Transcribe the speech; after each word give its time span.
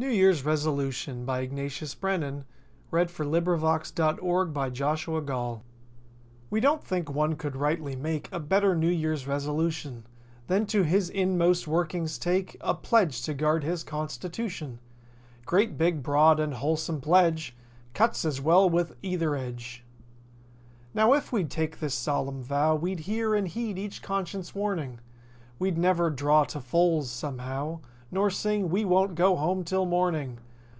e 0.00 0.04
there 0.20 0.30
is, 0.30 0.44
well 0.44 0.56
set 0.56 0.78
it 0.78 0.94
seems. 0.94 1.08
And 1.08 1.26
that 1.28 1.50
blest 1.50 1.80
hope, 2.92 3.10
sweetheart, 3.10 3.10
is 3.10 3.40
you. 3.50 3.66
NEW 3.66 4.24
YEAR'S 4.24 5.08
RESOLUTION 5.08 5.62
We 6.50 6.60
don't 6.60 6.84
think 6.84 7.10
one 7.10 7.34
could 7.34 7.56
rightly 7.56 7.96
make 7.96 8.28
A 8.30 8.38
better 8.38 8.76
New 8.76 8.90
Year's 8.90 9.26
resolution 9.26 10.06
Than 10.46 10.66
to 10.66 10.84
his 10.84 11.10
inmost 11.10 11.66
workings 11.66 12.16
take 12.16 12.56
A 12.60 12.74
pledge 12.74 13.22
to 13.22 13.34
guard 13.34 13.64
his 13.64 13.82
constitution. 13.82 14.78
Great 15.44 15.76
big, 15.76 16.00
broad 16.04 16.38
and 16.38 16.54
wholesome 16.54 17.00
pledge! 17.00 17.56
"Cuts 17.92 18.24
as 18.24 18.40
well 18.40 18.70
with 18.70 18.94
either 19.02 19.34
edge." 19.34 19.82
Now, 20.94 21.12
if 21.14 21.32
we'd 21.32 21.50
take 21.50 21.80
this 21.80 21.94
solemn 21.96 22.40
vow 22.44 22.76
We'd 22.76 23.00
hear 23.00 23.34
and 23.34 23.48
heed 23.48 23.76
each 23.76 24.00
conscience 24.00 24.54
warning. 24.54 25.00
We'd 25.58 25.76
never 25.76 26.08
"draw 26.08 26.44
to 26.44 26.60
fulls," 26.60 27.10
somehow. 27.10 27.80
Nor 28.10 28.30
sing 28.30 28.70
"We 28.70 28.86
won't 28.86 29.16
go 29.16 29.36
home 29.36 29.64
'till 29.64 29.84
morning." 29.84 30.38